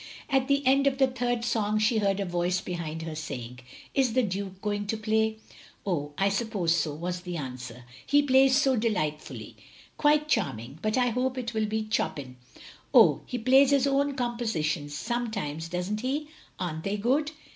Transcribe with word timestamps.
At 0.31 0.47
the 0.47 0.65
end 0.65 0.87
of 0.87 0.97
the 0.97 1.05
third 1.05 1.45
song 1.45 1.77
she 1.77 1.99
heard 1.99 2.19
a 2.19 2.25
voice 2.25 2.59
behind 2.59 3.03
her 3.03 3.13
saying, 3.13 3.59
"Is 3.93 4.13
the 4.13 4.23
Duke 4.23 4.59
going 4.59 4.87
to 4.87 4.97
play?" 4.97 5.37
"Oh, 5.85 6.13
I 6.17 6.27
suppose 6.27 6.75
so," 6.75 6.95
was 6.95 7.21
the 7.21 7.37
answer." 7.37 7.83
He 8.07 8.23
plays 8.23 8.59
so 8.59 8.75
delightfully." 8.75 9.57
"Quite 9.99 10.27
charming. 10.27 10.79
But 10.81 10.97
I 10.97 11.09
hope 11.11 11.37
it 11.37 11.53
will 11.53 11.67
be 11.67 11.87
Chopin. 11.87 12.37
""Oh! 12.95 13.21
he 13.27 13.37
plays 13.37 13.69
his 13.69 13.85
own 13.85 14.15
compositions, 14.15 14.95
sometimes, 14.97 15.69
does 15.69 15.91
n't 15.91 16.01
he? 16.01 16.29
Are 16.57 16.73
n't 16.73 16.83
they 16.83 16.97
good? 16.97 17.31